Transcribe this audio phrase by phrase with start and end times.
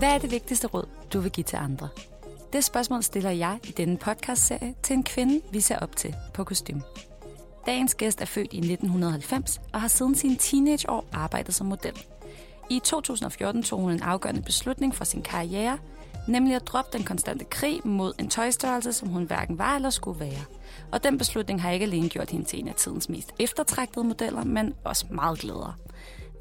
[0.00, 1.88] Hvad er det vigtigste råd, du vil give til andre?
[2.52, 6.44] Det spørgsmål stiller jeg i denne podcastserie til en kvinde, vi ser op til på
[6.44, 6.80] kostym.
[7.66, 12.06] Dagens gæst er født i 1990 og har siden sine teenageår arbejdet som model.
[12.70, 15.78] I 2014 tog hun en afgørende beslutning for sin karriere,
[16.28, 20.20] nemlig at droppe den konstante krig mod en tøjstørrelse, som hun hverken var eller skulle
[20.20, 20.44] være.
[20.92, 24.44] Og den beslutning har ikke alene gjort hende til en af tidens mest eftertragtede modeller,
[24.44, 25.78] men også meget glæder.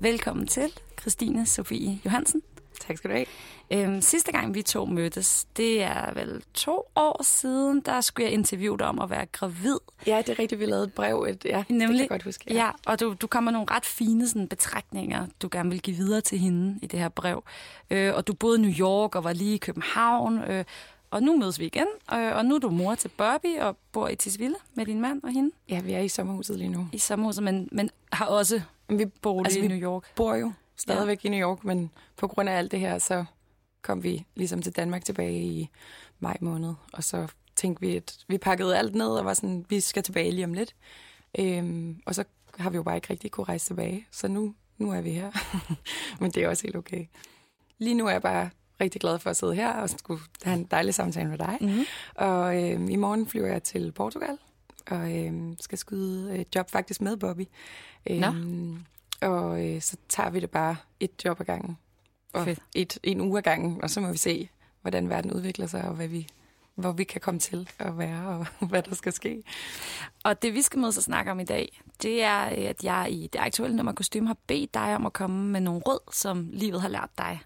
[0.01, 2.41] Velkommen til, Christine Sofie Johansen.
[2.87, 3.25] Tak skal du have.
[3.71, 8.33] Øhm, sidste gang vi to mødtes, det er vel to år siden, der skulle jeg
[8.33, 9.77] interviewe dig om at være gravid.
[10.07, 11.25] Ja, det er rigtigt, vi lavede et brev.
[11.29, 12.53] Et, ja, Nemlig, det kan jeg godt huske.
[12.53, 16.21] Ja, og du, du kommer nogle ret fine sådan, betragtninger, du gerne vil give videre
[16.21, 17.43] til hende i det her brev.
[17.89, 20.65] Øh, og du boede i New York og var lige i København, øh,
[21.11, 21.87] og nu mødes vi igen.
[22.13, 25.23] Øh, og nu er du mor til Bobby og bor i Tisvilde med din mand
[25.23, 26.87] og hende ja, vi er i sommerhuset lige nu.
[26.93, 30.03] i sommerhuset, men, men har også Vi bolig altså, i New York.
[30.15, 31.29] bor jo stadigvæk ja.
[31.29, 33.25] i New York, men på grund af alt det her, så
[33.81, 35.69] kom vi ligesom til Danmark tilbage i
[36.19, 36.73] maj måned.
[36.93, 40.31] Og så tænkte vi, at vi pakkede alt ned og var sådan, vi skal tilbage
[40.31, 40.75] lige om lidt.
[41.39, 42.23] Øhm, og så
[42.57, 44.07] har vi jo bare ikke rigtig kunne rejse tilbage.
[44.11, 45.31] Så nu, nu er vi her.
[46.21, 47.05] men det er også helt okay.
[47.77, 48.49] Lige nu er jeg bare
[48.81, 51.57] rigtig glad for at sidde her og skulle have en dejlig samtale med dig.
[51.61, 51.83] Mm-hmm.
[52.15, 54.37] Og øh, i morgen flyver jeg til Portugal
[54.87, 57.47] og øh, skal skyde et job faktisk med Bobby.
[58.09, 58.31] Nå.
[59.23, 61.77] Øh, og øh, så tager vi det bare et job ad gangen.
[62.33, 62.59] Og Fedt.
[62.75, 64.49] et, en uge ad gangen, og så må vi se,
[64.81, 66.27] hvordan verden udvikler sig, og hvad vi,
[66.75, 69.43] hvor vi kan komme til at være, og hvad der skal ske.
[70.23, 73.29] Og det, vi skal mødes og snakke om i dag, det er, at jeg i
[73.33, 76.81] det aktuelle nummer kostume har bedt dig om at komme med nogle råd, som livet
[76.81, 77.39] har lært dig.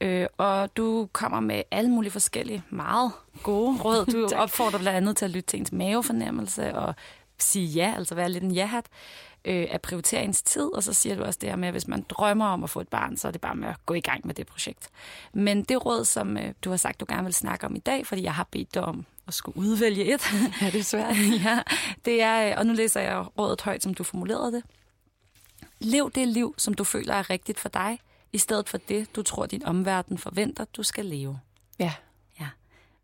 [0.00, 3.12] Øh, og du kommer med alle mulige forskellige, meget
[3.42, 4.06] gode råd.
[4.12, 6.94] Du opfordrer blandt andet til at lytte til ens mavefornemmelse og
[7.38, 8.86] sige ja, altså være lidt en ja-hat,
[9.46, 11.88] øh, at prioritere ens tid, og så siger du også det her med, at hvis
[11.88, 14.00] man drømmer om at få et barn, så er det bare med at gå i
[14.00, 14.88] gang med det projekt.
[15.32, 18.06] Men det råd, som øh, du har sagt, du gerne vil snakke om i dag,
[18.06, 20.22] fordi jeg har bedt dig om at skulle udvælge et,
[20.62, 21.16] Ja, det er svært.
[21.44, 21.62] ja,
[22.04, 24.62] det er, øh, og nu læser jeg rådet højt, som du formulerede det.
[25.78, 27.98] Lev det liv, som du føler er rigtigt for dig,
[28.32, 31.40] i stedet for det, du tror, din omverden forventer, du skal leve.
[31.78, 31.92] Ja.
[32.40, 32.48] Ja.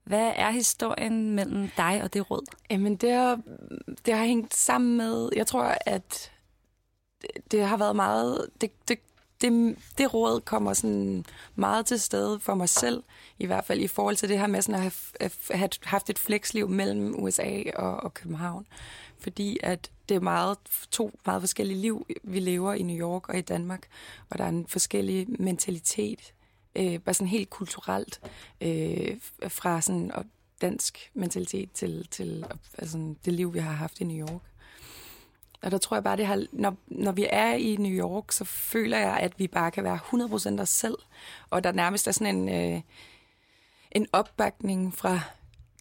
[0.04, 2.46] Hvad er historien mellem dig og det råd?
[2.70, 3.40] Jamen, det har,
[4.06, 6.31] det har hængt sammen med, jeg tror, at
[7.50, 8.98] det, har været meget, det, det,
[9.40, 11.24] det, det råd kommer sådan
[11.54, 13.02] meget til stede for mig selv,
[13.38, 16.18] i hvert fald i forhold til det her med sådan at have, have haft et
[16.18, 18.66] fleksliv mellem USA og, og København.
[19.18, 20.58] Fordi at det er meget,
[20.90, 23.86] to meget forskellige liv, vi lever i New York og i Danmark,
[24.30, 26.34] og der er en forskellig mentalitet,
[26.76, 28.20] øh, bare sådan helt kulturelt,
[28.60, 29.16] øh,
[29.48, 30.24] fra sådan og
[30.60, 32.44] dansk mentalitet til, til
[32.78, 34.42] altså, det liv, vi har haft i New York.
[35.62, 38.44] Og der tror jeg bare, det har, når, når vi er i New York, så
[38.44, 39.98] føler jeg, at vi bare kan være
[40.58, 40.98] 100% os selv.
[41.50, 42.80] Og der nærmest er sådan en, øh,
[43.92, 45.20] en opbakning fra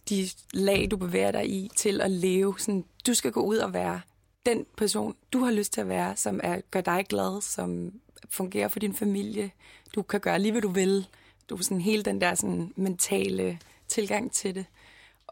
[0.08, 2.54] de lag, du bevæger dig i, til at leve.
[2.58, 4.00] Sådan, du skal gå ud og være
[4.46, 7.92] den person, du har lyst til at være, som er, gør dig glad, som
[8.30, 9.50] fungerer for din familie.
[9.94, 11.06] Du kan gøre lige, hvad du vil.
[11.48, 14.66] Du er sådan hele den der sådan, mentale tilgang til det.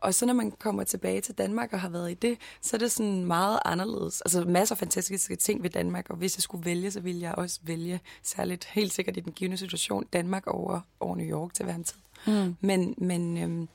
[0.01, 2.79] Og så når man kommer tilbage til Danmark og har været i det, så er
[2.79, 4.21] det sådan meget anderledes.
[4.21, 7.35] Altså masser af fantastiske ting ved Danmark, og hvis jeg skulle vælge, så ville jeg
[7.35, 11.65] også vælge, særligt helt sikkert i den givende situation, Danmark over, over New York til
[11.65, 11.99] hver en tid.
[12.27, 12.57] Mm.
[12.61, 13.69] Men, men øhm,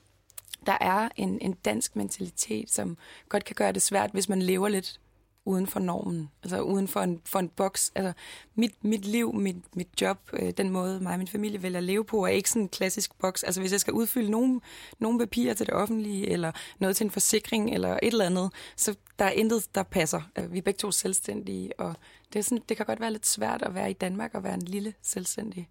[0.65, 2.97] der er en, en dansk mentalitet, som
[3.29, 4.99] godt kan gøre det svært, hvis man lever lidt
[5.45, 7.91] uden for normen, altså uden for en, for en boks.
[7.95, 8.13] Altså
[8.55, 11.83] mit, mit liv, mit, mit job, øh, den måde mig og min familie vælger at
[11.83, 13.43] leve på, er ikke sådan en klassisk boks.
[13.43, 14.61] Altså hvis jeg skal udfylde nogle,
[14.99, 18.95] nogle papirer til det offentlige, eller noget til en forsikring, eller et eller andet, så
[19.19, 20.21] der er intet, der passer.
[20.39, 21.95] Øh, Vi er begge to selvstændige, og
[22.33, 24.53] det, er sådan, det kan godt være lidt svært at være i Danmark og være
[24.53, 25.69] en lille selvstændig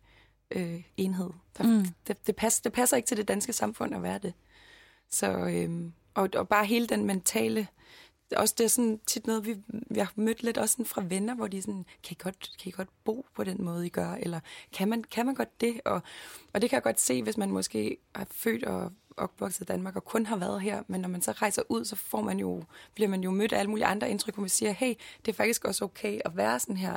[0.50, 1.30] øh, enhed.
[1.58, 1.86] Der, mm.
[2.06, 4.32] det, det, passer, det passer ikke til det danske samfund at være det.
[5.10, 7.66] Så, øhm, og, og bare hele den mentale
[8.36, 11.34] også det er sådan tit noget, vi, vi har mødt lidt også sådan fra venner,
[11.34, 13.88] hvor de er sådan, kan I, godt, kan I godt bo på den måde, I
[13.88, 14.10] gør?
[14.10, 14.40] Eller
[14.72, 15.80] kan man, kan man godt det?
[15.84, 16.02] Og,
[16.52, 19.96] og det kan jeg godt se, hvis man måske er født og opvokset i Danmark
[19.96, 22.64] og kun har været her, men når man så rejser ud, så får man jo,
[22.94, 24.94] bliver man jo mødt af alle mulige andre indtryk, hvor man siger, hey,
[25.26, 26.96] det er faktisk også okay at være sådan her.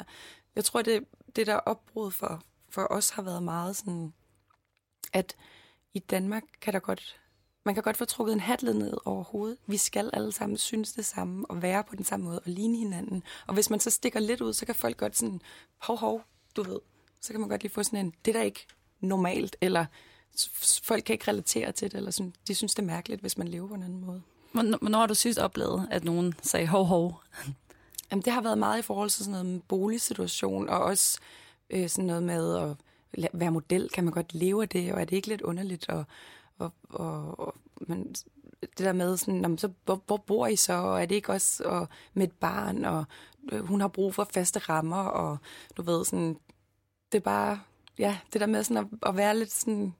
[0.55, 1.05] Jeg tror, det,
[1.35, 4.13] det der opbrud for, for os har været meget sådan,
[5.13, 5.35] at
[5.93, 7.19] i Danmark kan der godt
[7.67, 9.57] man kan godt få trukket en hat ned over hovedet.
[9.65, 12.77] Vi skal alle sammen synes det samme, og være på den samme måde, og ligne
[12.77, 13.23] hinanden.
[13.47, 15.41] Og hvis man så stikker lidt ud, så kan folk godt sådan,
[15.77, 16.21] hov, hov,
[16.55, 16.79] du ved,
[17.21, 18.67] så kan man godt lige få sådan en, det er da ikke
[18.99, 19.85] normalt, eller
[20.83, 23.47] folk kan ikke relatere til det, eller sådan, de synes, det er mærkeligt, hvis man
[23.47, 24.21] lever på en anden måde.
[24.51, 27.21] Hvornår har du sidst oplevet, at nogen sagde hov, hov?
[28.11, 31.19] Jamen, det har været meget i forhold til sådan noget med boligsituation, og også
[31.69, 32.75] øh, sådan noget med at
[33.33, 33.89] være model.
[33.89, 35.89] Kan man godt leve af det, og er det ikke lidt underligt?
[35.89, 36.05] Og,
[36.59, 37.55] og, og, og
[37.87, 38.15] men
[38.61, 41.31] det der med, sådan, jamen, så, hvor, hvor bor I så, og er det ikke
[41.31, 43.05] også og, med et barn, og
[43.51, 45.37] øh, hun har brug for faste rammer, og
[45.77, 46.37] du ved, sådan,
[47.11, 47.59] det er bare,
[47.99, 49.93] ja, det der med sådan at, at være lidt sådan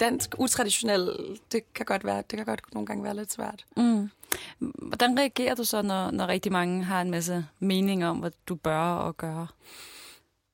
[0.00, 1.10] dansk, utraditionel,
[1.52, 3.66] det kan godt være, det kan godt nogle gange være lidt svært.
[3.76, 4.10] Mm.
[4.58, 8.54] Hvordan reagerer du så, når, når rigtig mange har en masse mening om, hvad du
[8.54, 9.46] bør og gøre?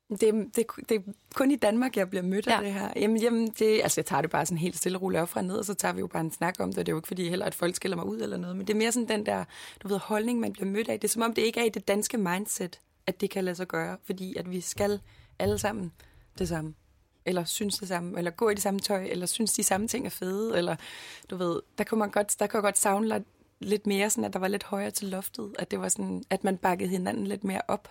[0.09, 1.01] Det, det, det er
[1.35, 2.55] kun i Danmark, jeg bliver mødt ja.
[2.55, 2.89] af det her.
[2.95, 5.41] Jamen, jamen det, altså jeg tager det bare sådan helt stille og roligt op fra
[5.41, 6.85] ned, og så tager vi jo bare en snak om det.
[6.85, 8.73] Det er jo ikke fordi heller, at folk skiller mig ud eller noget, men det
[8.73, 9.43] er mere sådan den der,
[9.83, 10.99] du ved, holdning, man bliver mødt af.
[10.99, 13.55] Det er som om, det ikke er i det danske mindset, at det kan lade
[13.55, 14.99] sig gøre, fordi at vi skal
[15.39, 15.91] alle sammen
[16.39, 16.73] det samme
[17.27, 20.05] eller synes det samme, eller gå i det samme tøj, eller synes de samme ting
[20.05, 20.75] er fede, eller
[21.29, 23.23] du ved, der kunne man godt, der kunne godt savne
[23.59, 26.43] lidt mere sådan, at der var lidt højere til loftet, at det var sådan, at
[26.43, 27.89] man bakkede hinanden lidt mere op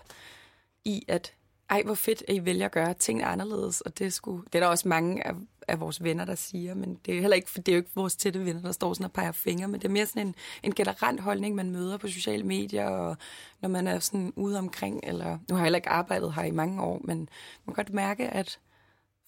[0.85, 1.33] i, at
[1.71, 4.61] ej, hvor fedt, at I vælger at gøre tingene anderledes, og det, skulle, det er
[4.61, 5.35] der også mange af,
[5.69, 7.91] af vores venner, der siger, men det er heller ikke, for det er jo ikke
[7.95, 10.35] vores tætte venner, der står sådan og peger fingre, men det er mere sådan en,
[10.63, 13.17] en generelt holdning, man møder på sociale medier, og
[13.61, 16.51] når man er sådan ude omkring, eller nu har jeg heller ikke arbejdet her i
[16.51, 17.19] mange år, men
[17.65, 18.59] man kan godt mærke, at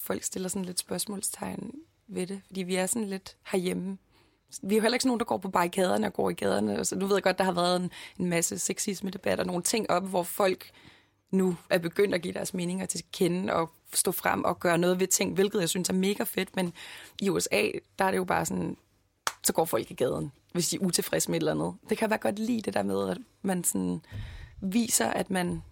[0.01, 1.73] folk stiller sådan lidt spørgsmålstegn
[2.09, 3.99] ved det, fordi vi er sådan lidt herhjemme.
[4.63, 6.85] Vi er jo heller ikke sådan nogen, der går på barrikaderne og går i gaderne.
[6.85, 10.09] Så du ved godt, der har været en, en masse sexisme-debat og nogle ting op,
[10.09, 10.71] hvor folk
[11.31, 15.01] nu er begyndt at give deres meninger til kende og stå frem og gøre noget
[15.01, 16.57] ved ting, hvilket jeg synes er mega fedt.
[16.57, 16.73] Men
[17.21, 18.77] i USA, der er det jo bare sådan,
[19.43, 21.75] så går folk i gaden, hvis de er utilfredse med et eller andet.
[21.89, 24.01] Det kan være godt lide det der med, at man sådan
[24.61, 25.63] viser, at man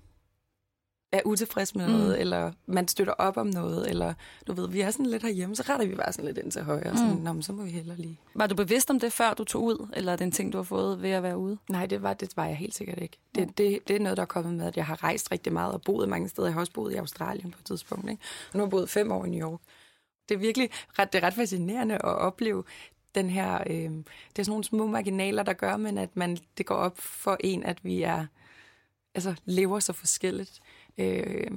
[1.13, 2.21] er utilfreds med noget, mm.
[2.21, 4.15] eller man støtter op om noget, eller
[4.47, 6.63] du ved, vi er sådan lidt herhjemme, så retter vi bare sådan lidt ind til
[6.63, 6.97] højre, mm.
[6.97, 8.21] sådan, Nå, så må vi hellere lige.
[8.35, 10.59] Var du bevidst om det, før du tog ud, eller er det en ting, du
[10.59, 11.59] har fået ved at være ude?
[11.69, 13.19] Nej, det var, det var jeg helt sikkert ikke.
[13.35, 13.53] Det, mm.
[13.53, 15.83] det, det er noget, der er kommet med, at jeg har rejst rigtig meget og
[15.83, 16.49] boet mange steder.
[16.49, 18.23] Jeg har også boet i Australien på et tidspunkt, ikke?
[18.53, 19.61] og nu har jeg boet fem år i New York.
[20.29, 22.65] Det er virkelig ret, det er ret fascinerende at opleve
[23.15, 26.67] den her, øh, det er sådan nogle små marginaler, der gør, men at man, det
[26.67, 28.27] går op for en, at vi er,
[29.15, 30.61] altså lever så forskelligt.
[30.99, 31.51] Øh,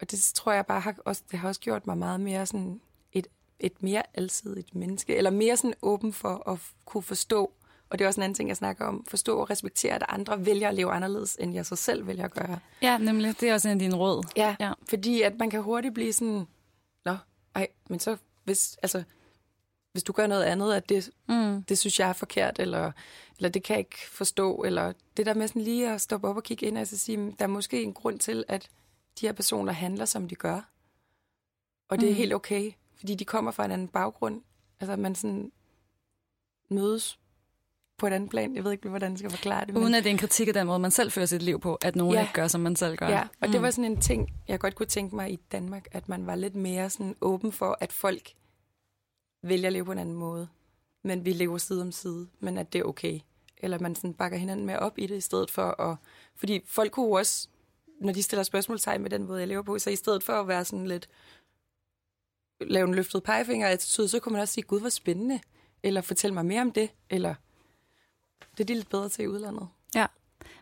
[0.00, 2.80] og det tror jeg bare har også, det har også gjort mig meget mere sådan
[3.12, 3.26] et,
[3.60, 7.52] et mere alsidigt menneske, eller mere sådan åben for at kunne forstå,
[7.90, 10.46] og det er også en anden ting, jeg snakker om, forstå og respektere, at andre
[10.46, 12.58] vælger at leve anderledes, end jeg så selv vælger at gøre.
[12.82, 13.40] Ja, nemlig.
[13.40, 14.24] Det er også en af dine råd.
[14.36, 16.46] Ja, ja, fordi at man kan hurtigt blive sådan,
[17.04, 17.16] nå,
[17.54, 19.04] ej, men så, hvis, altså,
[19.98, 21.62] hvis du gør noget andet, at det, mm.
[21.62, 22.92] det synes jeg er forkert, eller,
[23.36, 26.36] eller det kan jeg ikke forstå, eller det der med sådan lige at stoppe op
[26.36, 28.70] og kigge ind og så sige, der er måske en grund til, at
[29.20, 30.60] de her personer handler, som de gør.
[31.88, 32.16] Og det er mm.
[32.16, 34.42] helt okay, fordi de kommer fra en anden baggrund.
[34.80, 35.52] Altså, man sådan
[36.70, 37.18] mødes
[37.98, 38.54] på et andet plan.
[38.54, 39.74] Jeg ved ikke, hvordan jeg skal forklare det.
[39.74, 39.94] Uden men...
[39.94, 41.96] at det er en kritik af den måde, man selv fører sit liv på, at
[41.96, 42.20] nogen ja.
[42.20, 43.08] ikke gør, som man selv gør.
[43.08, 43.52] Ja, og mm.
[43.52, 46.34] det var sådan en ting, jeg godt kunne tænke mig i Danmark, at man var
[46.34, 48.32] lidt mere sådan åben for, at folk
[49.42, 50.48] vælger at leve på en anden måde.
[51.04, 53.20] Men vi lever side om side, men at det er okay.
[53.56, 55.96] Eller man sådan bakker hinanden med op i det, i stedet for at...
[56.36, 57.48] Fordi folk kunne også
[58.00, 60.48] når de stiller spørgsmålstegn med den måde, jeg lever på, så i stedet for at
[60.48, 61.08] være sådan lidt
[62.60, 65.40] lave en løftet pegefinger attitude, så kunne man også sige, gud, hvor spændende,
[65.82, 67.34] eller fortæl mig mere om det, eller
[68.40, 69.68] det er de lidt bedre til i udlandet.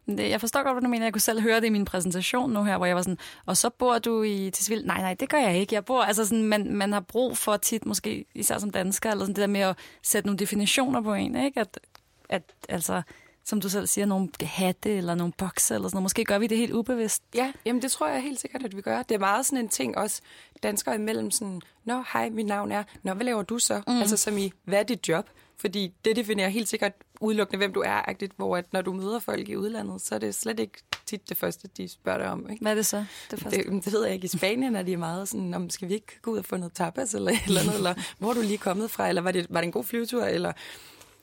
[0.09, 0.29] Ja.
[0.29, 1.07] Jeg forstår godt, hvad du mener.
[1.07, 3.57] Jeg kunne selv høre det i min præsentation nu her, hvor jeg var sådan, og
[3.57, 4.87] så bor du i Tisvilde?
[4.87, 5.75] Nej, nej, det gør jeg ikke.
[5.75, 9.25] Jeg bor, altså sådan, man, man har brug for tit, måske især som dansker, eller
[9.25, 11.61] sådan det der med at sætte nogle definitioner på en, ikke?
[11.61, 11.81] At,
[12.29, 13.03] at altså,
[13.45, 16.03] som du selv siger, nogle hatte eller nogle bokser eller sådan noget.
[16.03, 17.23] Måske gør vi det helt ubevidst.
[17.35, 19.03] Ja, jamen det tror jeg helt sikkert, at vi gør.
[19.03, 20.21] Det er meget sådan en ting også
[20.63, 23.83] danskere imellem sådan, Nå, hej, mit navn er, Nå, hvad laver du så?
[23.87, 24.01] Mm.
[24.01, 25.31] Altså som i, hvad er dit job?
[25.59, 29.19] Fordi det definerer helt sikkert udelukkende, hvem du er, agtigt, hvor at når du møder
[29.19, 32.51] folk i udlandet, så er det slet ikke tit det første, de spørger dig om.
[32.51, 32.63] Ikke?
[32.63, 33.05] Hvad er det så?
[33.31, 33.63] Det, første?
[33.63, 34.25] det, det ved jeg ikke.
[34.25, 36.73] I Spanien er de meget sådan, om skal vi ikke gå ud og få noget
[36.73, 39.61] tapas, eller, eller noget, eller hvor er du lige kommet fra, eller var det, var
[39.61, 40.53] det en god flyvetur, eller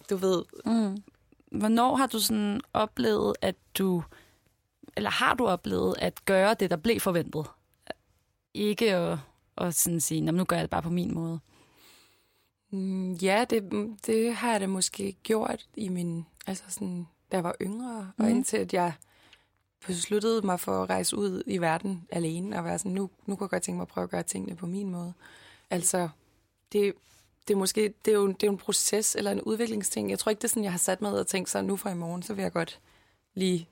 [0.10, 1.04] du ved, mm
[1.60, 4.04] hvornår har du sådan oplevet, at du,
[4.98, 7.46] eller har du oplevet at gøre det, der blev forventet?
[8.54, 9.18] Ikke at,
[9.58, 11.40] at sådan sige, "Nå, men nu gør jeg det bare på min måde.
[12.74, 13.64] Mm, Ja, det,
[14.06, 18.08] det har jeg da måske gjort i min, altså sådan, da jeg var yngre, mm.
[18.18, 18.36] og Mhm.
[18.36, 18.94] indtil at jeg
[19.86, 23.46] besluttede mig for at rejse ud i verden alene, og være sådan, nu, nu kunne
[23.46, 25.14] jeg godt tænke mig at prøve at gøre tingene på min måde.
[25.70, 26.10] Altså,
[26.72, 26.94] det,
[27.48, 30.10] det er måske, det er, jo, det er jo en proces eller en udviklingsting.
[30.10, 31.92] Jeg tror ikke, det er sådan, jeg har sat mig og tænkt så nu fra
[31.92, 32.80] i morgen, så vil jeg godt
[33.34, 33.68] lige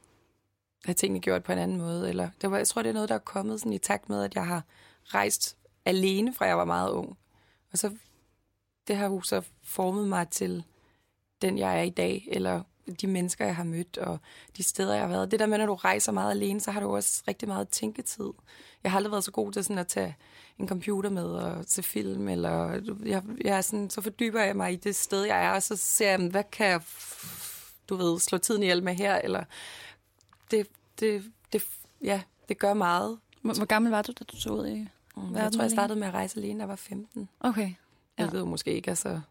[0.85, 2.09] have tingene gjort på en anden måde.
[2.09, 4.23] Eller, det var, jeg tror, det er noget, der er kommet sådan i takt med,
[4.23, 4.63] at jeg har
[5.05, 7.17] rejst alene, fra jeg var meget ung.
[7.71, 7.91] Og så
[8.91, 10.63] det har jo så formet mig til
[11.41, 12.63] den, jeg er i dag, eller
[13.01, 14.19] de mennesker, jeg har mødt, og
[14.57, 15.31] de steder, jeg har været.
[15.31, 18.29] Det der med, når du rejser meget alene, så har du også rigtig meget tænketid.
[18.83, 20.15] Jeg har aldrig været så god til sådan at tage
[20.59, 22.71] en computer med og se film, eller
[23.05, 25.75] jeg, jeg er sådan, så fordyber jeg mig i det sted, jeg er, og så
[25.75, 26.81] ser jeg, hvad kan jeg,
[27.89, 29.43] du ved, slå tiden ihjel med her, eller
[30.51, 30.67] det,
[30.99, 31.63] det, det,
[32.03, 33.19] ja, det gør meget.
[33.41, 35.99] Hvor, hvor gammel var du, da du tog ud i Jeg verden tror, jeg startede
[35.99, 37.29] med at rejse alene, da jeg var 15.
[37.39, 37.73] Okay.
[38.19, 38.23] Ja.
[38.29, 39.21] Hvilket måske ikke er så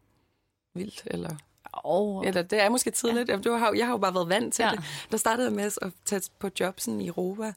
[0.74, 1.36] vildt, eller
[1.84, 3.28] Oh, Eller det er måske tidligt.
[3.28, 3.36] Ja.
[3.36, 4.70] Du har, jeg har jo bare været vant til Ja.
[4.70, 4.84] det.
[5.10, 7.52] Der startede jeg med at tage på job sådan i Europa.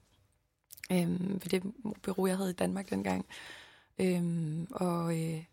[0.91, 1.63] Øhm, for det
[2.01, 3.25] bureau, jeg havde i Danmark dengang.
[3.99, 5.43] Øhm, og øh,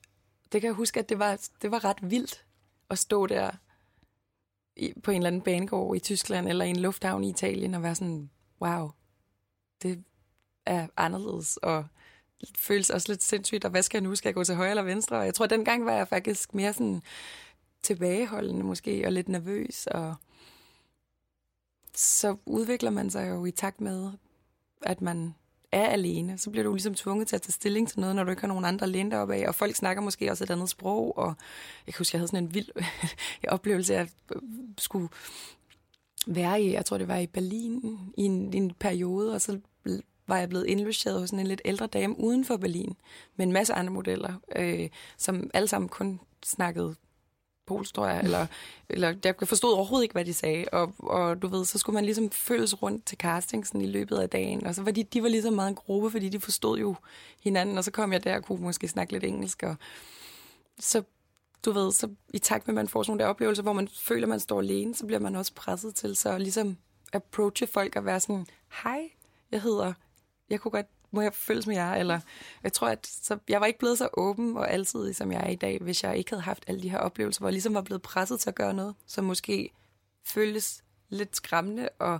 [0.52, 2.44] det kan jeg huske, at det var, det var ret vildt
[2.90, 3.50] at stå der
[4.76, 7.82] i, på en eller anden banegård i Tyskland eller i en lufthavn i Italien og
[7.82, 8.30] være sådan,
[8.62, 8.90] wow,
[9.82, 10.04] det
[10.66, 11.86] er anderledes og
[12.58, 14.14] føles også lidt sindssygt, og hvad skal jeg nu?
[14.14, 15.16] Skal jeg gå til højre eller venstre?
[15.16, 17.02] Og jeg tror, at dengang var jeg faktisk mere sådan
[17.82, 20.14] tilbageholdende måske, og lidt nervøs, og
[21.94, 24.10] så udvikler man sig jo i takt med,
[24.82, 25.34] at man
[25.72, 26.38] er alene.
[26.38, 28.48] Så bliver du ligesom tvunget til at tage stilling til noget, når du ikke har
[28.48, 31.34] nogen andre lænder op af, og folk snakker måske også et andet sprog, og
[31.86, 32.68] jeg kan huske, jeg havde sådan en vild
[33.48, 34.42] oplevelse, at jeg øh,
[34.78, 35.08] skulle
[36.26, 39.60] være i, jeg tror det var i Berlin, i en, i en periode, og så
[40.30, 42.96] var jeg blevet indlogeret hos en lidt ældre dame uden for Berlin,
[43.36, 46.94] med en masse andre modeller, øh, som alle sammen kun snakkede
[47.66, 48.46] polsk, tror jeg, eller,
[48.88, 52.04] eller jeg forstod overhovedet ikke, hvad de sagde, og, og du ved, så skulle man
[52.04, 55.28] ligesom følges rundt til castingsen i løbet af dagen, og så var de, de var
[55.28, 56.94] ligesom meget en gruppe, fordi de forstod jo
[57.42, 59.76] hinanden, og så kom jeg der og kunne måske snakke lidt engelsk, og
[60.78, 61.02] så
[61.64, 63.88] du ved, så i takt med, at man får sådan nogle der oplevelser, hvor man
[63.88, 66.76] føler, at man står alene, så bliver man også presset til så ligesom
[67.12, 68.46] approache folk og være sådan,
[68.82, 69.10] hej,
[69.52, 69.92] jeg hedder,
[70.50, 72.20] jeg kunne godt, må jeg føles med jer, eller
[72.62, 75.48] jeg tror, at så, jeg var ikke blevet så åben og altid, som jeg er
[75.48, 77.82] i dag, hvis jeg ikke havde haft alle de her oplevelser, hvor jeg ligesom var
[77.82, 79.70] blevet presset til at gøre noget, som måske
[80.24, 82.18] føltes lidt skræmmende og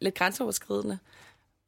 [0.00, 0.98] lidt grænseoverskridende,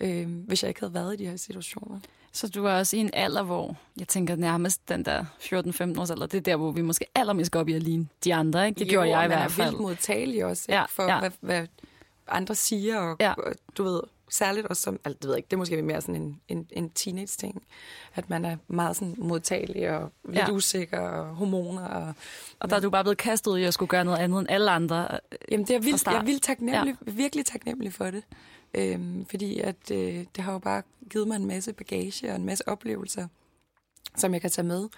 [0.00, 2.00] øh, hvis jeg ikke havde været i de her situationer.
[2.32, 6.10] Så du er også i en alder, hvor jeg tænker nærmest den der 14-15 års
[6.10, 8.66] alder, det er der, hvor vi måske allermest går op i at ligne de andre.
[8.66, 8.78] Ikke?
[8.78, 9.68] Det Jo, gjorde jeg i man hvert er fald.
[9.68, 10.78] vildt modtagelig også, ikke?
[10.78, 11.18] Ja, for ja.
[11.20, 11.66] Hvad, hvad
[12.28, 13.32] andre siger, og, ja.
[13.32, 16.00] og du ved, særligt også som, altså, det ved jeg ikke, det er måske mere
[16.00, 17.62] sådan en, en, en teenage-ting,
[18.14, 20.50] at man er meget sådan modtagelig og lidt Ja.
[20.50, 21.84] usikker og hormoner.
[21.88, 22.14] Og,
[22.58, 24.70] Og der er du bare blevet kastet i at skulle gøre noget andet end alle
[24.70, 25.08] andre.
[25.50, 27.12] jamen, det er vildt, jeg er vildt taknemmelig, ja.
[27.12, 28.22] virkelig taknemmelig for det.
[28.74, 32.44] Øhm, fordi at øh, det har jo bare givet mig en masse bagage og en
[32.44, 33.28] masse oplevelser,
[34.16, 34.88] som jeg kan tage med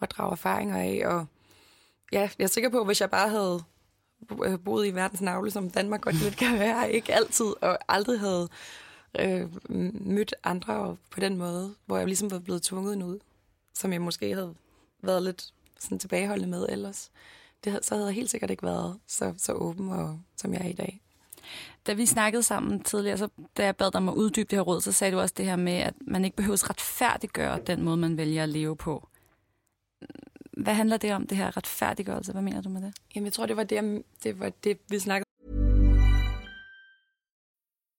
[0.00, 1.02] og drage erfaringer af.
[1.16, 1.26] Og
[2.12, 3.60] ja, jeg er sikker på, at hvis jeg bare havde øh,
[4.44, 8.20] Øh, boet i verdens navle, som Danmark godt lidt kan være, ikke altid, og aldrig
[8.20, 8.48] havde
[9.18, 9.48] øh,
[10.06, 13.18] mødt andre på den måde, hvor jeg ligesom var blevet tvunget ud,
[13.74, 14.54] som jeg måske havde
[15.02, 17.10] været lidt sådan tilbageholdende med ellers.
[17.64, 20.68] Det, så havde jeg helt sikkert ikke været så, så åben, og, som jeg er
[20.68, 21.00] i dag.
[21.86, 24.62] Da vi snakkede sammen tidligere, så da jeg bad dig om at uddybe det her
[24.62, 27.96] råd, så sagde du også det her med, at man ikke behøver retfærdiggøre den måde,
[27.96, 29.08] man vælger at leve på.
[30.56, 32.32] Hvad handler det om, det her retfærdiggørelse?
[32.32, 32.92] Hvad mener du med det?
[33.14, 35.23] Jamen, jeg tror, det var det, det, var det vi snakkede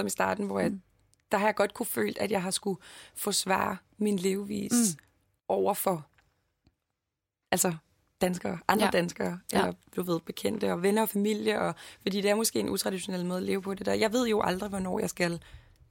[0.00, 0.72] Som i starten, hvor jeg,
[1.32, 2.80] der har jeg godt kunne føle, at jeg har skulle
[3.14, 5.04] forsvare min levevis mm.
[5.48, 6.06] over for
[7.50, 7.74] altså
[8.20, 8.90] danskere, andre Ja.
[8.90, 9.58] danskere, Ja.
[9.58, 13.26] eller du ved, bekendte og venner og familie, og, fordi det er måske en utraditionel
[13.26, 13.92] måde at leve på det der.
[13.94, 15.42] Jeg ved jo aldrig, hvornår jeg skal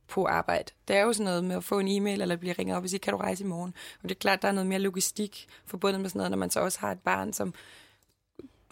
[0.07, 0.71] på arbejde.
[0.87, 2.89] Det er jo sådan noget med at få en e-mail eller blive ringet op og
[2.89, 3.73] sige, kan du rejse i morgen?
[4.03, 6.49] Og det er klart, der er noget mere logistik forbundet med sådan noget, når man
[6.49, 7.53] så også har et barn, som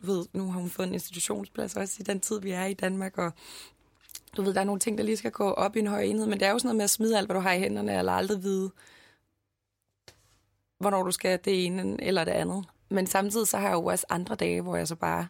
[0.02, 3.18] ved, nu har hun fået en institutionsplads også i den tid, vi er i Danmark,
[3.18, 3.32] og
[4.38, 6.26] du ved, der er nogle ting, der lige skal gå op i en høj enhed,
[6.28, 7.98] men det er jo sådan noget med at smide alt, hvad du har i hænderne,
[7.98, 8.72] eller aldrig vide,
[10.80, 12.66] hvornår du skal det ene eller det andet.
[12.90, 15.28] Men samtidig så har jeg jo også andre dage, hvor jeg så bare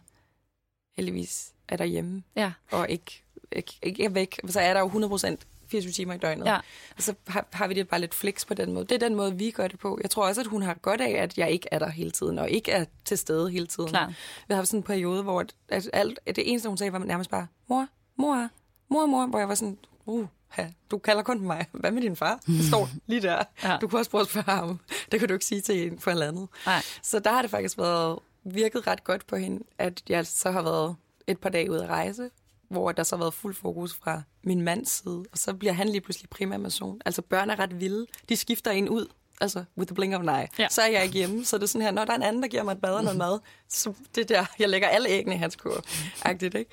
[0.96, 2.52] heldigvis er derhjemme, Ja.
[2.72, 4.40] og ikke, ikke, ikke er væk.
[4.48, 6.46] Så er der jo 100 procent 24 timer i døgnet.
[6.46, 6.56] Ja.
[6.96, 8.84] Og så har, har vi det bare lidt flex på den måde.
[8.84, 9.98] Det er den måde, vi gør det på.
[10.02, 12.38] Jeg tror også, at hun har godt af, at jeg ikke er der hele tiden,
[12.38, 13.88] og ikke er til stede hele tiden.
[13.88, 14.08] Klart.
[14.08, 14.14] Vi
[14.48, 16.98] har haft sådan en periode, hvor at, at alt, at det eneste, hun sagde, var
[16.98, 17.86] nærmest bare, mor,
[18.16, 18.48] mor,
[18.90, 20.26] mor, mor, hvor jeg var sådan, uh,
[20.58, 21.66] ja, du kalder kun mig.
[21.72, 22.40] Hvad med din far?
[22.46, 23.42] Det står lige der.
[23.62, 23.76] Ja.
[23.80, 24.80] Du kunne også prøve at spørge ham.
[25.12, 26.48] Det kan du ikke sige til en for andet.
[26.66, 26.82] Nej.
[27.02, 30.62] Så der har det faktisk været virket ret godt på hende, at jeg så har
[30.62, 32.30] været et par dage ude at rejse,
[32.68, 35.88] hvor der så har været fuld fokus fra min mands side, og så bliver han
[35.88, 37.00] lige pludselig primær person.
[37.06, 38.06] Altså børn er ret vilde.
[38.28, 39.06] De skifter en ud,
[39.40, 40.48] altså with the blink of an eye.
[40.58, 40.66] Ja.
[40.70, 42.42] Så er jeg ikke hjemme, så det er sådan her, når der er en anden,
[42.42, 45.34] der giver mig et bad og noget mad, så det der, jeg lægger alle æggene
[45.34, 45.84] i hans kur.
[46.22, 46.70] Agtigt, ikke?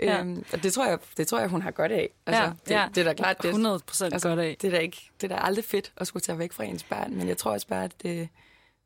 [0.00, 0.20] Ja.
[0.20, 2.10] Øhm, og det tror, jeg, det tror jeg, hun har godt af.
[2.26, 2.88] Altså, Ja, det, ja.
[2.94, 4.56] det er da klart, det, 100 procent godt af.
[4.60, 6.82] det er da ikke, det er da aldrig fedt at skulle tage væk fra ens
[6.82, 8.28] barn, men jeg tror også bare, at det,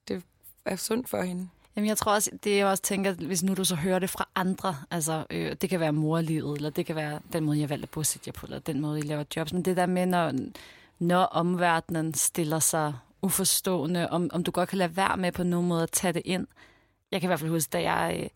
[0.08, 0.22] det
[0.64, 1.48] er sundt for hende.
[1.76, 4.28] Jamen, jeg tror også, det jeg også tænker, hvis nu du så hører det fra
[4.34, 7.82] andre, altså øh, det kan være morlivet, eller det kan være den måde, jeg valgte
[7.84, 10.32] at bosætte jer på, eller den måde, I laver jobs, men det der med, når,
[10.98, 15.68] når omverdenen stiller sig uforstående, om, om du godt kan lade være med på nogen
[15.68, 16.46] måde at tage det ind.
[17.12, 18.28] Jeg kan i hvert fald huske, da jeg, øh,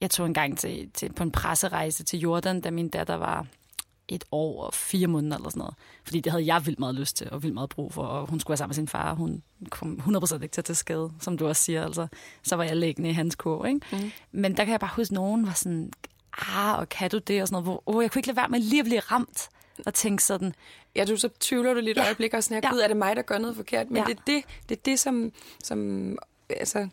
[0.00, 3.46] jeg tog en gang til, til, på en presserejse til Jordan, da min datter var
[4.08, 5.74] et år og fire måneder eller sådan noget.
[6.04, 8.40] Fordi det havde jeg vildt meget lyst til og vildt meget brug for, og hun
[8.40, 9.14] skulle være sammen med sin far.
[9.14, 11.84] Hun kom 100% ikke til at tage skade, som du også siger.
[11.84, 12.06] Altså,
[12.42, 13.80] så var jeg liggende i hans kurv, ikke?
[13.92, 14.10] Mm.
[14.32, 15.92] Men der kan jeg bare huske, at nogen var sådan,
[16.38, 17.42] ah, og kan du det?
[17.42, 19.48] Og sådan noget, hvor åh, jeg kunne ikke lade være med lige at blive ramt
[19.86, 20.54] og tænke sådan,
[20.96, 22.04] Ja, du så tvivler du lidt Ja.
[22.04, 22.74] øjeblik og sådan her, Ja.
[22.74, 23.90] gud, er det mig, der gør noget forkert?
[23.90, 24.04] Men Ja.
[24.04, 25.32] det er det, det, er det som,
[25.64, 26.18] som
[26.50, 26.88] altså,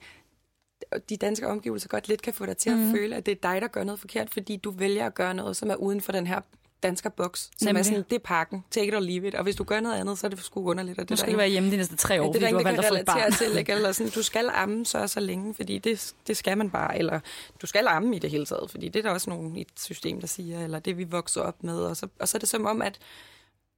[1.09, 2.85] de danske omgivelser godt lidt kan få dig til Mhm.
[2.89, 5.33] at føle, at det er dig, der gør noget forkert, fordi du vælger at gøre
[5.33, 6.41] noget, som er uden for den her
[6.83, 7.79] dansker boks, som Nemlig.
[7.79, 9.99] er sådan, det er pakken, take it or leave it, og hvis du gør noget
[9.99, 10.99] andet, så er det sgu underligt.
[10.99, 12.51] Og det nu skal du være hjemme de næste tre år, det er fordi der
[12.51, 13.31] du har valgt at få barn.
[13.31, 13.71] til, ikke?
[13.75, 16.97] Eller sådan, du skal amme så og så længe, fordi det, det skal man bare,
[16.97, 17.19] eller
[17.61, 19.67] du skal amme i det hele taget, fordi det er der også nogen i et
[19.79, 22.49] system, der siger, eller det vi vokser op med, og så, og så er det
[22.49, 22.99] som om, at,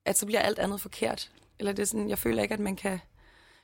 [0.06, 1.32] at så bliver alt andet forkert.
[1.60, 3.00] Eller det er sådan, jeg føler ikke, at man kan,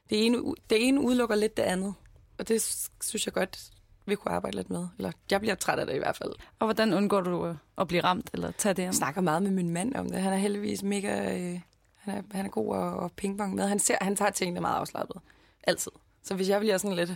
[0.09, 0.37] det ene,
[0.69, 1.93] det ene udelukker lidt det andet,
[2.37, 3.59] og det synes jeg godt,
[4.05, 4.87] vi kunne arbejde lidt med.
[4.97, 6.31] Eller jeg bliver træt af det i hvert fald.
[6.59, 8.93] Og hvordan undgår du øh, at blive ramt eller tage det Jeg ind?
[8.93, 10.21] snakker meget med min mand om det.
[10.21, 11.39] Han er heldigvis mega...
[11.39, 11.61] Øh,
[11.95, 13.67] han, er, han er god at, at pingpong med.
[13.67, 15.21] Han, ser, han tager tingene meget afslappet.
[15.63, 15.91] Altid.
[16.23, 17.15] Så hvis jeg bliver sådan lidt...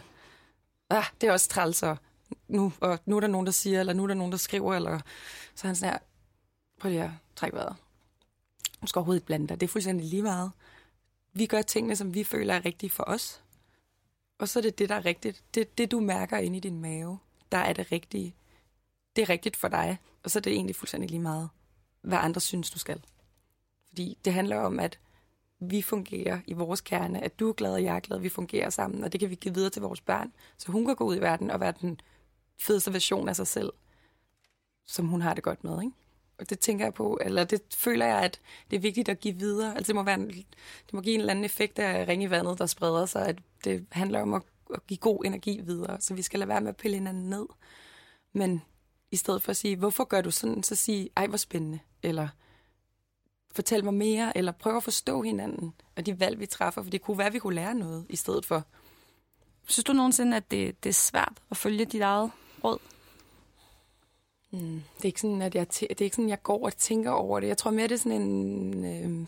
[0.89, 1.97] Ah, det er også træls, og
[2.47, 4.75] nu, og nu er der nogen, der siger, eller nu er der nogen, der skriver,
[4.75, 4.99] eller...
[5.55, 5.99] Så han sådan her...
[6.79, 7.75] Prøv lige at trække vejret.
[8.81, 9.59] Du skal overhovedet ikke blande dig.
[9.61, 10.51] Det er fuldstændig lige meget.
[11.33, 13.41] Vi gør tingene, som vi føler er rigtige for os.
[14.39, 15.43] Og så er det det, der er rigtigt.
[15.55, 17.19] Det, det du mærker inde i din mave,
[17.51, 18.35] der er det rigtige.
[19.15, 19.97] Det er rigtigt for dig.
[20.23, 21.49] Og så er det egentlig fuldstændig lige meget,
[22.01, 23.03] hvad andre synes, du skal.
[23.87, 24.99] Fordi det handler om, at
[25.59, 28.69] vi fungerer i vores kerne, at du er glad, og jeg er glad, vi fungerer
[28.69, 31.15] sammen, og det kan vi give videre til vores børn, så hun kan gå ud
[31.15, 32.01] i verden og være den
[32.57, 33.73] fedeste version af sig selv,
[34.85, 35.95] som hun har det godt med, ikke?
[36.39, 38.39] Og det tænker jeg på, eller det føler jeg, at
[38.71, 39.75] det er vigtigt at give videre.
[39.75, 42.29] Altså det må, være en, det må give en eller anden effekt af ringe i
[42.29, 44.41] vandet, der spreder sig, at det handler om at,
[44.73, 47.45] at give god energi videre, så vi skal lade være med at pille hinanden ned.
[48.33, 48.61] Men
[49.11, 52.27] i stedet for at sige, hvorfor gør du sådan, så sige, ej hvor spændende, eller
[53.51, 57.01] fortæl mig mere, eller prøv at forstå hinanden, og de valg, vi træffer, for det
[57.01, 58.65] kunne være, at vi kunne lære noget, i stedet for,
[59.69, 62.31] Synes du nogensinde, at det, det er svært at følge dit eget
[62.63, 62.79] råd?
[64.51, 66.77] Mm, det er ikke sådan, at jeg, tæ- det er ikke sådan, jeg går og
[66.77, 67.47] tænker over det.
[67.47, 69.27] Jeg tror mere, det er sådan en, øh,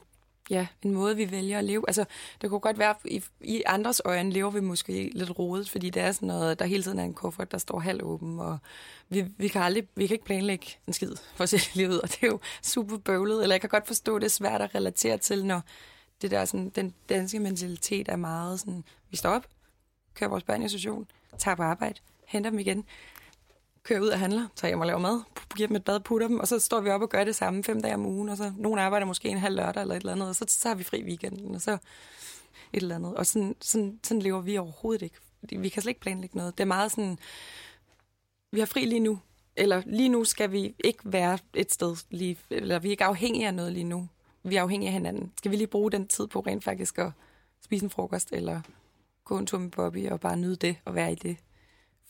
[0.49, 1.83] ja, en måde, vi vælger at leve.
[1.87, 2.05] Altså,
[2.41, 6.01] det kunne godt være, i, i andres øjne lever vi måske lidt rodet, fordi det
[6.01, 8.57] er sådan noget, der hele tiden er en kuffert, der står halv åben, og
[9.09, 12.23] vi, vi, kan aldrig, vi kan ikke planlægge en skid for sit liv, og det
[12.23, 13.43] er jo super bøvlet.
[13.43, 15.61] Eller jeg kan godt forstå, det er svært at relatere til, når
[16.21, 19.45] det der, sådan, den danske mentalitet er meget sådan, vi står op,
[20.13, 21.07] kører vores børn i station,
[21.37, 22.85] tager på arbejde, henter dem igen,
[23.83, 25.21] kører ud og handler, tager hjem og laver mad,
[25.55, 27.63] giver dem et bad, putter dem, og så står vi op og gør det samme
[27.63, 30.11] fem dage om ugen, og så nogen arbejder måske en halv lørdag eller et eller
[30.11, 31.77] andet, og så, så har vi fri weekenden, og så
[32.73, 33.15] et eller andet.
[33.15, 35.15] Og sådan, sådan, sådan lever vi overhovedet ikke.
[35.61, 36.57] Vi kan slet ikke planlægge noget.
[36.57, 37.19] Det er meget sådan,
[38.51, 39.19] vi har fri lige nu,
[39.55, 43.47] eller lige nu skal vi ikke være et sted, lige, eller vi er ikke afhængige
[43.47, 44.07] af noget lige nu.
[44.43, 45.31] Vi er afhængige af hinanden.
[45.37, 47.11] Skal vi lige bruge den tid på rent faktisk at
[47.63, 48.61] spise en frokost, eller
[49.25, 51.37] gå en tur med Bobby og bare nyde det og være i det?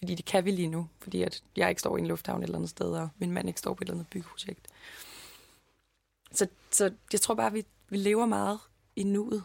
[0.01, 2.43] Fordi det kan vi lige nu, fordi at jeg ikke står i en lufthavn et
[2.43, 4.67] eller andet sted, og min mand ikke står på et eller andet byggeprojekt.
[6.31, 8.59] Så, så jeg tror bare, vi, vi lever meget
[8.95, 9.43] i nuet.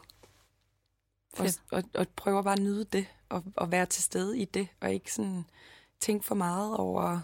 [1.39, 4.69] Og, og, og prøver bare at nyde det, og, og være til stede i det,
[4.81, 5.45] og ikke sådan
[6.01, 7.21] tænke for meget over...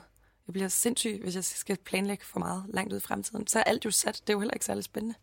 [0.47, 3.47] Jeg bliver sindssyg, hvis jeg skal planlægge for meget langt ud i fremtiden.
[3.47, 4.14] Så er alt jo sat.
[4.14, 5.14] Det er jo heller ikke særlig spændende.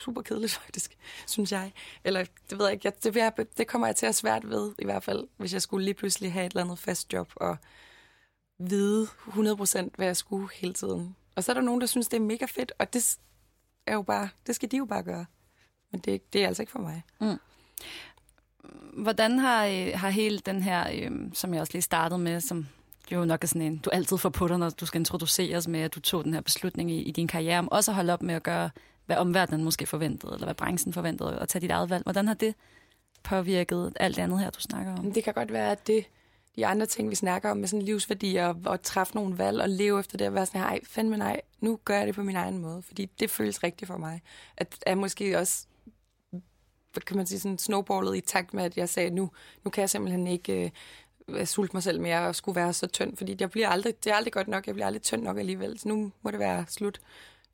[0.00, 1.72] Super kedeligt, faktisk, synes jeg.
[2.04, 2.86] Eller, det ved jeg ikke.
[2.86, 5.62] Jeg, det, jeg, det kommer jeg til at svært ved, i hvert fald, hvis jeg
[5.62, 7.56] skulle lige pludselig have et eller andet fast job og
[8.58, 11.16] vide 100% hvad jeg skulle hele tiden.
[11.36, 13.18] Og så er der nogen, der synes, det er mega fedt, og det
[13.86, 15.26] er jo bare, det skal de jo bare gøre.
[15.90, 17.02] Men det, det er altså ikke for mig.
[17.20, 17.38] Mm.
[19.02, 22.66] Hvordan har, øh, har hele den her, øh, som jeg også lige startede med, som
[23.12, 25.80] jo nok er sådan en, du altid får på dig, når du skal introduceres med,
[25.80, 28.22] at du tog den her beslutning i, i din karriere, om også at holde op
[28.22, 28.70] med at gøre,
[29.10, 32.02] hvad omverdenen måske forventede, eller hvad branchen forventede, og tage dit eget valg.
[32.02, 32.54] Hvordan har det
[33.22, 35.12] påvirket alt det andet her, du snakker om?
[35.12, 36.04] Det kan godt være, at det,
[36.56, 39.68] de andre ting, vi snakker om med sådan livsværdier, og, og træffe nogle valg og
[39.68, 42.36] leve efter det, og være sådan, nej, fandme nej, nu gør jeg det på min
[42.36, 44.22] egen måde, fordi det føles rigtigt for mig.
[44.56, 45.66] At jeg måske også
[46.92, 49.30] hvad kan man sige, sådan snowballet i takt med, at jeg sagde, nu,
[49.64, 50.72] nu kan jeg simpelthen ikke
[51.28, 54.12] øh, sulte mig selv mere og skulle være så tynd, fordi jeg bliver aldrig, det
[54.12, 56.64] er aldrig godt nok, jeg bliver aldrig tynd nok alligevel, så nu må det være
[56.68, 57.00] slut.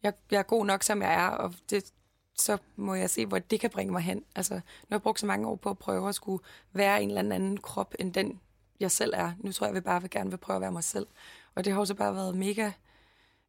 [0.07, 1.93] Jeg, jeg er god nok, som jeg er, og det,
[2.39, 4.25] så må jeg se, hvor det kan bringe mig hen.
[4.35, 7.09] Altså, nu har jeg brugt så mange år på at prøve at skulle være en
[7.09, 8.41] eller anden krop, end den,
[8.81, 9.33] jeg selv er.
[9.39, 11.07] Nu tror jeg, jeg bare vil gerne vil prøve at være mig selv.
[11.55, 12.71] Og det har også bare været mega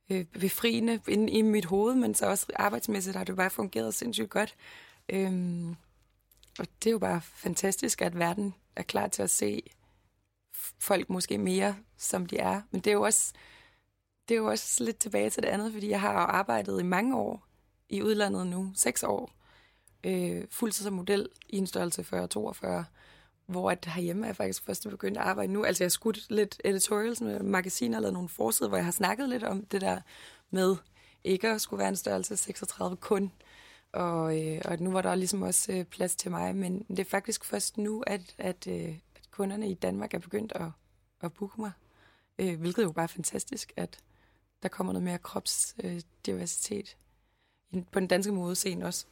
[0.09, 4.29] øh, befriende inde i mit hoved, men så også arbejdsmæssigt har det bare fungeret sindssygt
[4.29, 4.55] godt.
[5.09, 5.75] Øhm,
[6.59, 9.61] og det er jo bare fantastisk, at verden er klar til at se
[10.79, 12.61] folk måske mere, som de er.
[12.71, 13.33] Men det er jo også,
[14.29, 17.17] det er jo også lidt tilbage til det andet, fordi jeg har arbejdet i mange
[17.17, 17.47] år
[17.89, 19.31] i udlandet nu, seks år,
[20.03, 22.83] øh, fuldtid som model i en størrelse 40-42,
[23.45, 25.63] hvor at herhjemme er jeg faktisk først begyndt at arbejde nu.
[25.63, 29.29] Altså jeg har skudt lidt editorials med magasiner, lavet nogle forsider, hvor jeg har snakket
[29.29, 30.01] lidt om det der
[30.49, 30.75] med
[31.23, 33.31] ikke at skulle være en størrelse 36 kun,
[33.91, 37.03] og, øh, og nu var der ligesom også øh, plads til mig, men det er
[37.03, 40.67] faktisk først nu, at, at, øh, at kunderne i Danmark er begyndt at,
[41.21, 41.71] at booke mig.
[42.39, 43.99] Øh, hvilket jo bare er fantastisk, at
[44.63, 46.97] der kommer noget mere kropsdiversitet
[47.75, 49.05] øh, på den danske modescene også.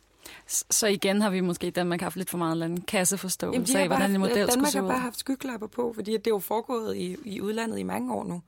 [0.47, 4.11] Så igen har vi måske i Danmark haft lidt for meget en kasseforståelse af, hvordan
[4.11, 4.87] en model Danmark skulle se ud.
[4.87, 8.13] har bare haft skyklapper på, fordi det er jo foregået i, i udlandet i mange
[8.13, 8.41] år nu.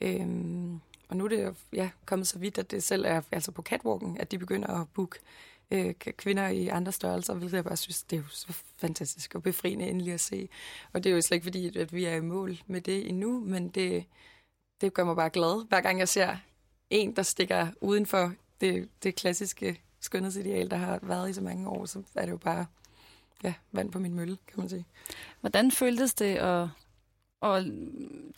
[0.00, 3.52] Øhm, og nu er det jo ja, kommet så vidt, at det selv er altså
[3.52, 5.18] på catwalken, at de begynder at booke
[5.70, 9.42] øh, kvinder i andre størrelser, hvilket jeg bare synes, det er jo så fantastisk og
[9.42, 10.48] befriende endelig at se.
[10.92, 13.40] Og det er jo slet ikke fordi, at vi er i mål med det endnu,
[13.40, 14.04] men det,
[14.84, 16.36] det gør mig bare glad, hver gang jeg ser
[16.90, 21.68] en, der stikker uden for det, det klassiske skønhedsideal, der har været i så mange
[21.68, 22.66] år, så er det jo bare
[23.42, 24.84] ja, vand på min mølle, kan man sige.
[25.40, 26.68] Hvordan føltes det at
[27.40, 27.64] og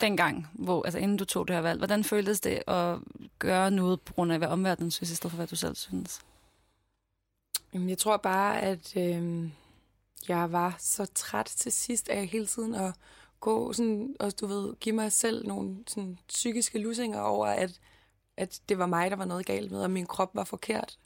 [0.01, 2.97] dengang, hvor, altså inden du tog det her valg, hvordan føltes det at
[3.39, 6.21] gøre noget på grund af, hvad omverdenen synes, i stedet for, hvad du selv synes?
[7.73, 9.49] Jamen, jeg tror bare, at øh,
[10.27, 12.93] jeg var så træt til sidst af hele tiden at
[13.39, 17.79] gå sådan, og du ved, give mig selv nogle sådan, psykiske lusinger over, at,
[18.37, 20.99] at det var mig, der var noget galt med, og min krop var forkert.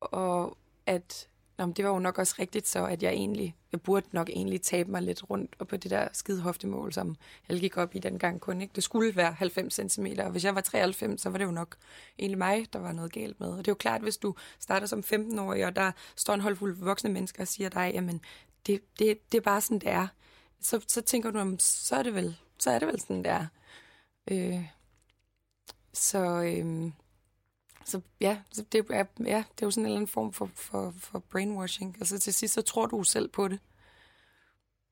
[0.00, 4.06] Og at Nå, det var jo nok også rigtigt så, at jeg egentlig, jeg burde
[4.12, 7.16] nok egentlig tabe mig lidt rundt og på det der skide hoftemål, som
[7.48, 8.60] jeg gik op i den gang kun.
[8.60, 8.72] Ikke?
[8.74, 11.76] Det skulle være 90 cm, og hvis jeg var 93, så var det jo nok
[12.18, 13.48] egentlig mig, der var noget galt med.
[13.48, 16.76] Og det er jo klart, hvis du starter som 15-årig, og der står en holdfuld
[16.76, 18.20] voksne mennesker og siger dig, jamen,
[18.66, 20.08] det, det, det er bare sådan, det er.
[20.60, 23.46] Så, så tænker du, så er det vel, så er det vel sådan, der.
[24.30, 24.68] Øh,
[25.92, 26.92] så, øh,
[27.84, 28.38] så ja,
[28.72, 31.96] det er, ja, det er jo sådan en eller anden form for, for, for brainwashing.
[32.00, 33.58] Altså til sidst, så tror du selv på det.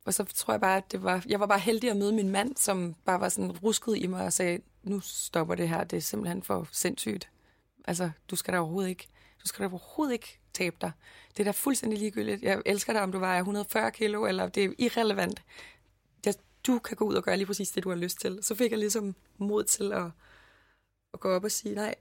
[0.05, 2.31] Og så tror jeg bare, at det var, jeg var bare heldig at møde min
[2.31, 5.97] mand, som bare var sådan rusket i mig og sagde, nu stopper det her, det
[5.97, 7.31] er simpelthen for sindssygt.
[7.85, 9.09] Altså, du skal da overhovedet ikke,
[9.43, 10.93] du skal da overhovedet ikke tabe dig.
[11.31, 12.43] Det er da fuldstændig ligegyldigt.
[12.43, 15.43] Jeg elsker dig, om du vejer 140 kilo, eller det er irrelevant.
[16.67, 18.39] Du kan gå ud og gøre lige præcis det, du har lyst til.
[18.43, 20.05] Så fik jeg ligesom mod til at,
[21.15, 21.95] at gå op og sige, nej,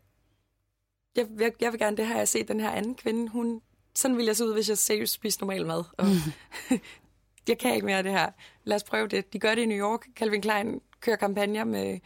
[1.15, 3.61] jeg, jeg, jeg vil gerne, det her, jeg set den her anden kvinde, hun,
[3.95, 5.83] sådan ville jeg se ud, hvis jeg seriøst spiste normal mad.
[5.97, 6.05] Og,
[7.49, 8.31] jeg kan ikke mere det her.
[8.63, 9.33] Lad os prøve det.
[9.33, 10.07] De gør det i New York.
[10.15, 11.99] Calvin Klein kører kampagner med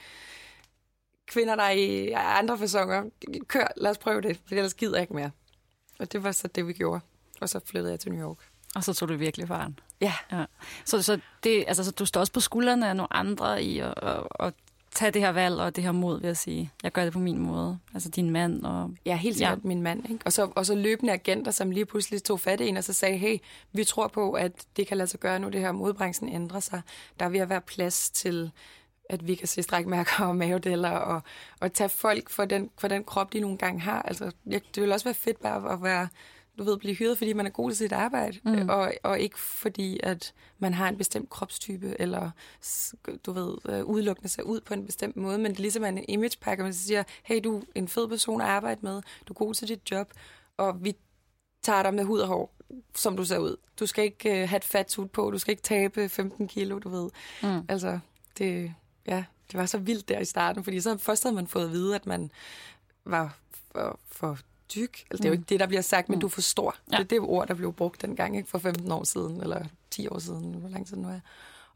[1.28, 3.10] kvinder, der er i andre fasonger.
[3.48, 5.32] Kør, lad os prøve det, for ellers gider jeg ikke mere.
[6.00, 7.02] Og det var så det, vi gjorde.
[7.42, 8.38] Og så flyttede jeg til New York.
[8.76, 9.80] Og så tog du virkelig faren.
[10.02, 10.14] Ja.
[10.32, 10.46] ja.
[10.86, 13.94] Så, så, det, altså, så du står også på skuldrene af nogle andre i at,
[14.04, 14.54] at, at
[14.96, 16.72] tage det her valg og det her mod, vil jeg sige.
[16.84, 17.80] Jeg gør det på min måde.
[17.94, 18.92] Altså din mand og...
[19.06, 19.68] Ja, helt sikkert ja.
[19.68, 20.10] min mand.
[20.10, 20.26] Ikke?
[20.26, 22.94] Og, så, og så løbende agenter, som lige pludselig tog fat i en og så
[22.94, 23.38] sagde, hey,
[23.74, 26.82] vi tror på, at det kan lade sig gøre nu, det her modbranchen ændrer sig.
[27.20, 28.52] Der er ved at være plads til
[29.10, 31.22] at vi kan se strækmærker og mavedeller og,
[31.60, 34.02] og tage folk for den, for den krop, de nogle gange har.
[34.02, 36.08] Altså, det vil også være fedt bare at være
[36.58, 38.70] du ved, blive hyret, fordi man er god til sit arbejde, mm.
[38.70, 42.32] og, og ikke fordi, at man har en bestemt kropstype, eller
[43.26, 46.06] du ved, øh, udelukkende sig ud på en bestemt måde, men det er ligesom en
[46.08, 49.34] image pack, og man siger, hey, du er en fed person at arbejde med, du
[49.34, 50.14] er god til dit job,
[50.58, 50.96] og vi
[51.64, 52.56] tager dig med hud og hår,
[52.96, 53.58] som du ser ud.
[53.80, 56.90] Du skal ikke uh, have et fat på, du skal ikke tabe 15 kilo, du
[56.90, 57.10] ved.
[57.44, 57.66] Mm.
[57.70, 58.00] Altså,
[58.38, 58.74] det,
[59.08, 61.72] ja, det var så vildt der i starten, fordi så først havde man fået at
[61.72, 62.32] vide, at man
[63.06, 63.38] var
[63.72, 64.38] for, for
[64.70, 65.06] tyk.
[65.12, 65.42] Altså, det er jo mm.
[65.42, 66.20] ikke det, der bliver sagt, men mm.
[66.20, 66.76] du er for stor.
[66.92, 66.98] Ja.
[66.98, 68.50] Det er det ord, der blev brugt dengang, ikke?
[68.50, 71.20] For 15 år siden, eller 10 år siden, hvor lang tid nu er.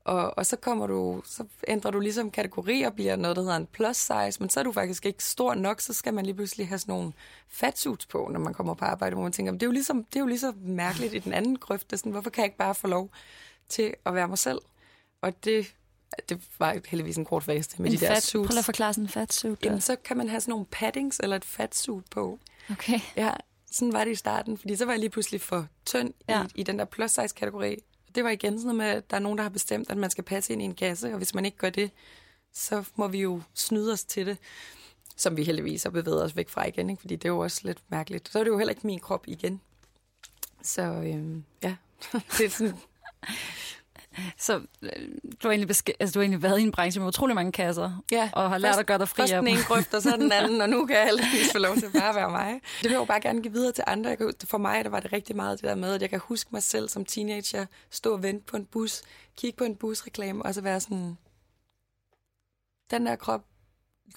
[0.04, 3.56] Og, og så kommer du, så ændrer du ligesom kategori og bliver noget, der hedder
[3.56, 6.36] en plus size, men så er du faktisk ikke stor nok, så skal man lige
[6.36, 7.14] pludselig have sådan nogle
[7.50, 10.16] fatsuits på, når man kommer på arbejde, hvor man tænker, det er jo ligesom, det
[10.16, 11.88] er jo ligesom mærkeligt i den anden grøft.
[11.90, 13.10] Det er sådan, hvorfor kan jeg ikke bare få lov
[13.70, 14.60] til at være mig selv?
[15.22, 15.76] Og det,
[16.30, 18.48] det var heldigvis en kort fase med en de fat, der suits.
[18.48, 19.66] Prøv at forklare sådan en fatsuit.
[19.66, 22.40] Jamen, så kan man have sådan nogle paddings eller et fatsuit på.
[22.72, 23.00] Okay.
[23.16, 23.32] Ja,
[23.72, 26.44] sådan var det i starten, fordi så var jeg lige pludselig for tynd ja.
[26.44, 27.78] i, i den der plus size kategori.
[28.16, 30.24] Det var igen sådan med, at der er nogen, der har bestemt, at man skal
[30.24, 31.92] passe ind i en kasse, og hvis man ikke gør det,
[32.54, 34.38] så må vi jo snyde os til det,
[35.16, 37.00] som vi heldigvis har bevæget os væk fra igen, ikke?
[37.00, 38.30] fordi det er jo også lidt mærkeligt.
[38.32, 39.62] Så er det jo heller ikke min krop igen.
[40.64, 41.76] Så øhm, ja,
[42.38, 42.78] det er sådan
[44.38, 44.90] så øh,
[45.44, 47.52] du har, egentlig beske- altså, du har egentlig været i en branche med utrolig mange
[47.52, 50.02] kasser, ja, og har lært først, at gøre dig fri først den ene grøft, og
[50.02, 52.54] så den anden, og nu kan jeg heldigvis få lov til at bare være mig.
[52.78, 54.18] Det vil jeg jo bare gerne give videre til andre.
[54.44, 56.64] For mig der var det rigtig meget det der med, at jeg kan huske mig
[56.64, 59.02] selv som teenager, stå og vente på en bus,
[59.38, 61.18] kigge på en busreklame, og så være sådan,
[62.92, 63.42] den der krop,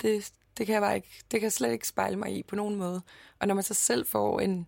[0.02, 2.56] det, det kan jeg bare ikke, det kan jeg slet ikke spejle mig i på
[2.56, 3.02] nogen måde.
[3.40, 4.66] Og når man så selv får en,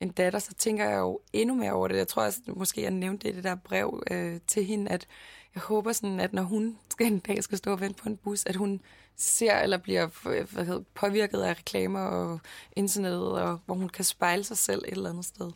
[0.00, 1.96] en datter, så tænker jeg jo endnu mere over det.
[1.96, 5.06] Jeg tror også, måske jeg nævnte det i det der brev øh, til hende, at
[5.54, 8.16] jeg håber sådan, at når hun skal en dag skal stå og vente på en
[8.16, 8.80] bus, at hun
[9.16, 10.06] ser eller bliver
[10.52, 12.40] hvad hedder, påvirket af reklamer og
[12.72, 15.50] internettet, og hvor hun kan spejle sig selv et eller andet sted.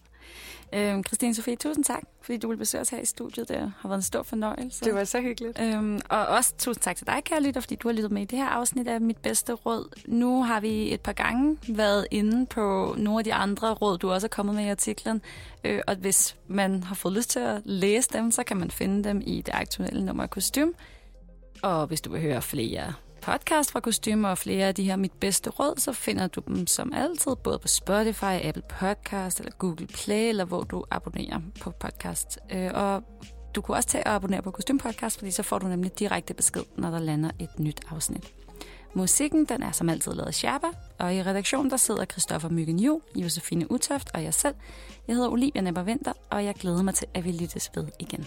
[0.74, 3.48] Øhm, Christine Sofie, tusind tak, fordi du vil besøge os her i studiet.
[3.48, 4.84] Det har været en stor fornøjelse.
[4.84, 5.60] Det var så hyggeligt.
[5.60, 8.24] Øhm, og også tusind tak til dig, kære lytter, fordi du har lyttet med i
[8.24, 10.00] det her afsnit af Mit Bedste Råd.
[10.06, 14.10] Nu har vi et par gange været inde på nogle af de andre råd, du
[14.10, 15.22] også er kommet med i artiklen.
[15.64, 19.04] Øh, og hvis man har fået lyst til at læse dem, så kan man finde
[19.08, 20.68] dem i det aktuelle nummer af Kostym.
[21.62, 22.92] Og hvis du vil høre flere
[23.24, 26.66] podcast fra Kostymer og flere af de her Mit Bedste Råd, så finder du dem
[26.66, 31.70] som altid både på Spotify, Apple Podcast eller Google Play, eller hvor du abonnerer på
[31.70, 32.38] podcast.
[32.52, 33.02] Øh, og
[33.54, 36.34] du kunne også tage og abonnere på Kostym Podcast, fordi så får du nemlig direkte
[36.34, 38.32] besked, når der lander et nyt afsnit.
[38.94, 42.78] Musikken den er som altid lavet af Sherpa, og i redaktionen der sidder Christoffer Myggen
[42.78, 44.54] Juhl, Josefine Utoft og jeg selv.
[45.08, 48.26] Jeg hedder Olivia Nepper Vinter, og jeg glæder mig til, at vi lyttes ved igen.